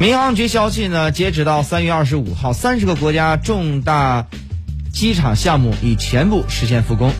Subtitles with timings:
[0.00, 4.26] 民航局消息呢截止到三月二十五号三十个国家重大
[4.92, 7.12] 机场项目已全部实现复工。